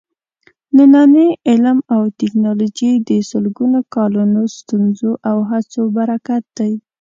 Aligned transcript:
نننی 0.77 1.27
علم 1.49 1.77
او 1.93 2.01
ټېکنالوجي 2.19 2.91
د 3.07 3.09
سلګونو 3.31 3.79
کالونو 3.95 4.41
ستونزو 4.57 5.11
او 5.29 5.37
هڅو 5.49 5.81
برکت 5.97 6.43
دی. 6.57 6.73